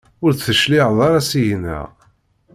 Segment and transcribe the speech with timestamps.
[0.23, 1.87] Ur d-tecliɛeḍ ara seg-neɣ?